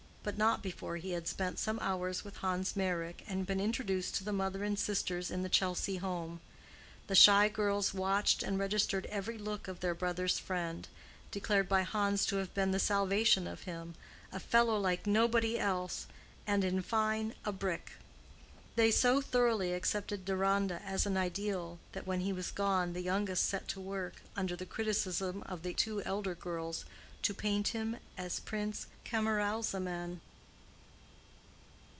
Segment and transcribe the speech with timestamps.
[0.23, 4.23] But not before he had spent some hours with Hans Meyrick, and been introduced to
[4.23, 6.41] the mother and sisters in the Chelsea home.
[7.07, 10.87] The shy girls watched and registered every look of their brother's friend,
[11.31, 13.95] declared by Hans to have been the salvation of him,
[14.31, 16.05] a fellow like nobody else,
[16.45, 17.93] and, in fine, a brick.
[18.75, 23.45] They so thoroughly accepted Deronda as an ideal, that when he was gone the youngest
[23.47, 26.85] set to work, under the criticism of the two elder girls,
[27.23, 30.21] to paint him as Prince Camaralzaman.